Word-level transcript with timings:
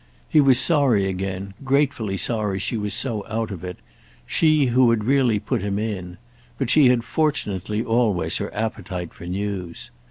He 0.27 0.41
was 0.41 0.57
sorry 0.57 1.05
again, 1.05 1.53
gratefully 1.63 2.17
sorry 2.17 2.57
she 2.57 2.75
was 2.75 2.91
so 2.95 3.23
out 3.27 3.51
of 3.51 3.63
it—she 3.63 4.65
who 4.65 4.89
had 4.89 5.03
really 5.03 5.37
put 5.37 5.61
him 5.61 5.77
in; 5.77 6.17
but 6.57 6.71
she 6.71 6.87
had 6.89 7.03
fortunately 7.03 7.83
always 7.83 8.37
her 8.37 8.51
appetite 8.51 9.13
for 9.13 9.27
news. 9.27 9.91